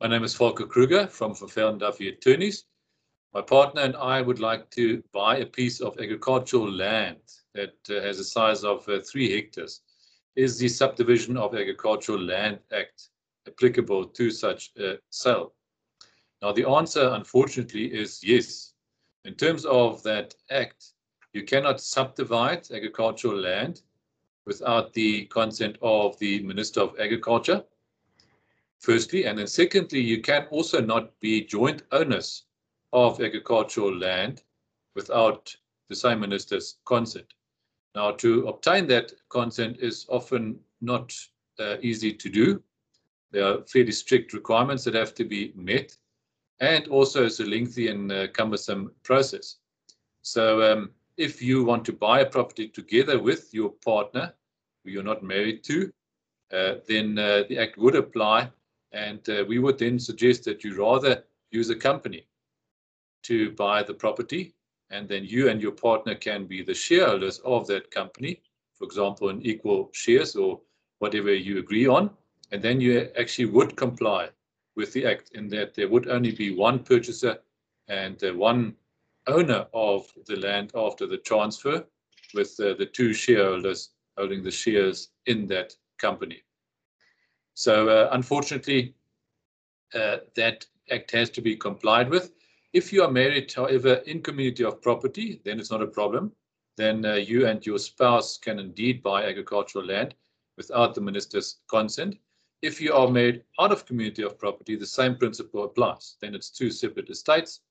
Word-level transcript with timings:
My 0.00 0.06
name 0.06 0.22
is 0.22 0.36
Volker 0.36 0.64
Kruger 0.64 1.08
from 1.08 1.34
Van 1.34 1.48
Velden-Duffey 1.48 2.12
Attorneys. 2.12 2.66
My 3.34 3.42
partner 3.42 3.80
and 3.80 3.96
I 3.96 4.20
would 4.20 4.38
like 4.38 4.70
to 4.70 5.02
buy 5.12 5.38
a 5.38 5.46
piece 5.46 5.80
of 5.80 5.98
agricultural 5.98 6.70
land 6.70 7.18
that 7.54 7.74
uh, 7.90 7.94
has 7.94 8.20
a 8.20 8.24
size 8.24 8.62
of 8.62 8.88
uh, 8.88 9.00
three 9.00 9.28
hectares. 9.34 9.80
Is 10.36 10.56
the 10.56 10.68
Subdivision 10.68 11.36
of 11.36 11.56
Agricultural 11.56 12.20
Land 12.20 12.60
Act 12.72 13.08
applicable 13.48 14.04
to 14.06 14.30
such 14.30 14.70
a 14.78 14.98
sale? 15.10 15.54
Now, 16.42 16.52
the 16.52 16.68
answer, 16.68 17.10
unfortunately, 17.14 17.86
is 17.92 18.22
yes. 18.22 18.74
In 19.24 19.34
terms 19.34 19.64
of 19.64 20.00
that 20.04 20.32
act, 20.48 20.92
you 21.32 21.42
cannot 21.42 21.80
subdivide 21.80 22.70
agricultural 22.70 23.36
land 23.36 23.82
without 24.46 24.92
the 24.92 25.24
consent 25.24 25.76
of 25.82 26.16
the 26.20 26.40
Minister 26.44 26.82
of 26.82 26.94
Agriculture 27.00 27.64
firstly. 28.80 29.24
And 29.26 29.38
then 29.38 29.46
secondly, 29.46 30.00
you 30.00 30.20
can 30.20 30.46
also 30.50 30.80
not 30.80 31.18
be 31.20 31.44
joint 31.44 31.82
owners 31.92 32.44
of 32.92 33.20
agricultural 33.20 33.96
land 33.96 34.42
without 34.94 35.54
the 35.88 35.96
same 35.96 36.20
minister's 36.20 36.78
consent. 36.84 37.34
Now, 37.94 38.12
to 38.12 38.46
obtain 38.48 38.86
that 38.88 39.12
consent 39.30 39.78
is 39.80 40.06
often 40.08 40.58
not 40.80 41.14
uh, 41.58 41.76
easy 41.82 42.12
to 42.12 42.28
do. 42.28 42.62
There 43.30 43.44
are 43.44 43.62
fairly 43.66 43.92
strict 43.92 44.32
requirements 44.32 44.84
that 44.84 44.94
have 44.94 45.14
to 45.14 45.24
be 45.24 45.52
met, 45.54 45.96
and 46.60 46.88
also 46.88 47.26
it's 47.26 47.40
a 47.40 47.44
lengthy 47.44 47.88
and 47.88 48.10
uh, 48.10 48.28
cumbersome 48.28 48.92
process. 49.02 49.56
So, 50.22 50.62
um, 50.62 50.90
if 51.16 51.42
you 51.42 51.64
want 51.64 51.84
to 51.86 51.92
buy 51.92 52.20
a 52.20 52.30
property 52.30 52.68
together 52.68 53.20
with 53.20 53.52
your 53.52 53.70
partner, 53.84 54.32
who 54.84 54.90
you're 54.90 55.02
not 55.02 55.22
married 55.22 55.64
to, 55.64 55.92
uh, 56.52 56.74
then 56.86 57.18
uh, 57.18 57.42
the 57.48 57.58
Act 57.58 57.76
would 57.76 57.96
apply 57.96 58.50
and 58.92 59.28
uh, 59.28 59.44
we 59.46 59.58
would 59.58 59.78
then 59.78 59.98
suggest 59.98 60.44
that 60.44 60.64
you 60.64 60.76
rather 60.76 61.24
use 61.50 61.70
a 61.70 61.76
company 61.76 62.26
to 63.24 63.52
buy 63.52 63.82
the 63.82 63.94
property, 63.94 64.54
and 64.90 65.08
then 65.08 65.24
you 65.24 65.48
and 65.48 65.60
your 65.60 65.72
partner 65.72 66.14
can 66.14 66.46
be 66.46 66.62
the 66.62 66.74
shareholders 66.74 67.38
of 67.40 67.66
that 67.66 67.90
company, 67.90 68.40
for 68.74 68.84
example, 68.84 69.28
in 69.28 69.42
equal 69.42 69.90
shares 69.92 70.36
or 70.36 70.60
whatever 70.98 71.34
you 71.34 71.58
agree 71.58 71.86
on. 71.86 72.10
And 72.52 72.62
then 72.62 72.80
you 72.80 73.10
actually 73.18 73.46
would 73.46 73.76
comply 73.76 74.30
with 74.76 74.92
the 74.92 75.04
act 75.04 75.32
in 75.34 75.48
that 75.48 75.74
there 75.74 75.88
would 75.88 76.08
only 76.08 76.32
be 76.32 76.54
one 76.54 76.78
purchaser 76.78 77.38
and 77.88 78.22
uh, 78.24 78.32
one 78.32 78.74
owner 79.26 79.66
of 79.74 80.10
the 80.26 80.36
land 80.36 80.72
after 80.74 81.06
the 81.06 81.18
transfer, 81.18 81.84
with 82.34 82.58
uh, 82.60 82.74
the 82.74 82.86
two 82.86 83.12
shareholders 83.12 83.90
holding 84.16 84.42
the 84.42 84.50
shares 84.50 85.08
in 85.26 85.46
that 85.46 85.74
company. 85.98 86.42
So 87.58 87.88
uh, 87.88 88.10
unfortunately, 88.12 88.94
uh, 89.92 90.18
that 90.36 90.64
act 90.92 91.10
has 91.10 91.28
to 91.30 91.40
be 91.40 91.56
complied 91.56 92.08
with. 92.08 92.30
If 92.72 92.92
you 92.92 93.02
are 93.02 93.10
married, 93.10 93.52
however, 93.52 93.94
in 94.06 94.22
community 94.22 94.62
of 94.62 94.80
property, 94.80 95.40
then 95.44 95.58
it's 95.58 95.72
not 95.72 95.82
a 95.82 95.88
problem. 95.88 96.30
Then 96.76 97.04
uh, 97.04 97.14
you 97.14 97.48
and 97.48 97.66
your 97.66 97.80
spouse 97.80 98.38
can 98.38 98.60
indeed 98.60 99.02
buy 99.02 99.24
agricultural 99.24 99.86
land 99.86 100.14
without 100.56 100.94
the 100.94 101.00
minister's 101.00 101.56
consent. 101.68 102.16
If 102.62 102.80
you 102.80 102.94
are 102.94 103.10
married 103.10 103.42
out 103.58 103.72
of 103.72 103.86
community 103.86 104.22
of 104.22 104.38
property, 104.38 104.76
the 104.76 104.86
same 104.86 105.16
principle 105.16 105.64
applies. 105.64 106.14
Then 106.20 106.36
it's 106.36 106.50
two 106.50 106.70
separate 106.70 107.10
estates 107.10 107.62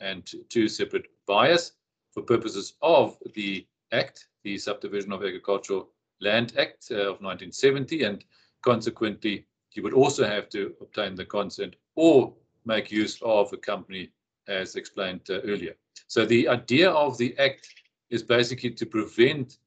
and 0.00 0.28
two 0.48 0.66
separate 0.66 1.06
buyers 1.28 1.74
for 2.10 2.24
purposes 2.24 2.72
of 2.82 3.16
the 3.36 3.64
Act, 3.92 4.26
the 4.42 4.58
Subdivision 4.58 5.12
of 5.12 5.22
Agricultural 5.22 5.88
Land 6.20 6.54
Act 6.58 6.88
uh, 6.90 6.96
of 6.96 7.22
1970, 7.22 8.02
and 8.02 8.24
Consequently, 8.62 9.46
you 9.74 9.82
would 9.82 9.92
also 9.92 10.26
have 10.26 10.48
to 10.48 10.74
obtain 10.80 11.14
the 11.14 11.24
consent 11.24 11.76
or 11.94 12.32
make 12.64 12.90
use 12.90 13.20
of 13.22 13.52
a 13.52 13.56
company 13.56 14.10
as 14.48 14.76
explained 14.76 15.20
uh, 15.30 15.40
earlier. 15.42 15.74
So 16.08 16.24
the 16.24 16.48
idea 16.48 16.90
of 16.90 17.18
the 17.18 17.36
Act 17.38 17.68
is 18.10 18.22
basically 18.22 18.70
to 18.70 18.86
prevent 18.86 19.58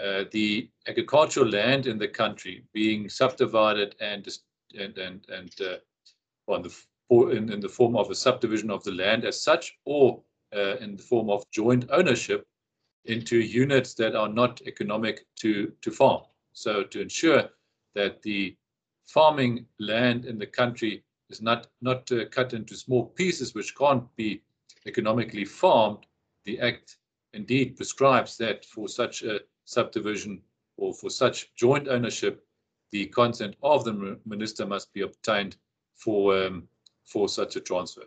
uh, 0.00 0.24
the 0.30 0.70
agricultural 0.86 1.48
land 1.48 1.86
in 1.86 1.98
the 1.98 2.08
country 2.08 2.64
being 2.72 3.08
subdivided 3.08 3.94
and 4.00 4.28
and 4.78 4.96
and, 4.98 5.24
and 5.28 5.54
uh, 5.60 5.76
on 6.52 6.62
the 6.62 6.74
in, 7.10 7.50
in 7.52 7.60
the 7.60 7.68
form 7.68 7.96
of 7.96 8.10
a 8.10 8.14
subdivision 8.14 8.70
of 8.70 8.84
the 8.84 8.92
land 8.92 9.24
as 9.24 9.40
such, 9.42 9.78
or 9.84 10.22
uh, 10.54 10.76
in 10.76 10.96
the 10.96 11.02
form 11.02 11.30
of 11.30 11.42
joint 11.50 11.86
ownership 11.90 12.46
into 13.06 13.38
units 13.38 13.94
that 13.94 14.14
are 14.14 14.28
not 14.28 14.60
economic 14.66 15.26
to 15.36 15.72
to 15.80 15.90
farm. 15.90 16.22
So 16.52 16.84
to 16.84 17.00
ensure 17.00 17.48
that 17.94 18.22
the 18.22 18.56
farming 19.06 19.66
land 19.78 20.24
in 20.24 20.38
the 20.38 20.46
country 20.46 21.04
is 21.30 21.42
not 21.42 21.68
not 21.80 22.10
uh, 22.12 22.26
cut 22.30 22.52
into 22.52 22.76
small 22.76 23.06
pieces 23.06 23.54
which 23.54 23.76
can't 23.76 24.04
be 24.16 24.42
economically 24.86 25.44
farmed. 25.44 26.06
The 26.44 26.60
Act 26.60 26.96
indeed 27.34 27.76
prescribes 27.76 28.36
that 28.38 28.64
for 28.64 28.88
such 28.88 29.22
a 29.22 29.40
subdivision 29.64 30.42
or 30.76 30.94
for 30.94 31.10
such 31.10 31.54
joint 31.54 31.88
ownership, 31.88 32.46
the 32.92 33.06
consent 33.06 33.56
of 33.62 33.84
the 33.84 34.18
minister 34.24 34.66
must 34.66 34.92
be 34.92 35.02
obtained 35.02 35.56
for 35.94 36.46
um, 36.46 36.68
for 37.04 37.28
such 37.28 37.56
a 37.56 37.60
transfer. 37.60 38.04